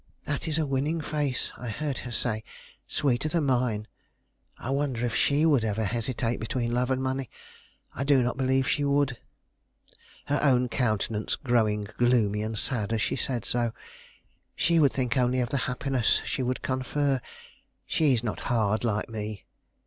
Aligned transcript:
"That 0.25 0.47
is 0.47 0.57
a 0.57 0.65
winning 0.65 0.99
face," 0.99 1.51
I 1.59 1.69
heard 1.69 1.99
her 1.99 2.11
say. 2.11 2.43
"Sweeter 2.87 3.29
than 3.29 3.43
mine. 3.45 3.87
I 4.57 4.71
wonder 4.71 5.05
if 5.05 5.13
she 5.15 5.45
would 5.45 5.63
ever 5.63 5.83
hesitate 5.85 6.39
between 6.39 6.73
love 6.73 6.89
and 6.89 7.03
money. 7.03 7.29
I 7.93 8.03
do 8.03 8.23
not 8.23 8.35
believe 8.35 8.67
she 8.67 8.83
would," 8.83 9.19
her 10.25 10.39
own 10.41 10.69
countenance 10.69 11.35
growing 11.35 11.83
gloomy 11.99 12.41
and 12.41 12.57
sad 12.57 12.91
as 12.93 13.03
she 13.03 13.15
said 13.15 13.45
so; 13.45 13.73
"she 14.55 14.79
would 14.79 14.91
think 14.91 15.17
only 15.17 15.39
of 15.39 15.49
the 15.51 15.57
happiness 15.69 16.23
she 16.25 16.41
would 16.41 16.63
confer; 16.63 17.21
she 17.85 18.11
is 18.11 18.23
not 18.23 18.39
hard 18.49 18.83
like 18.83 19.07
me. 19.07 19.45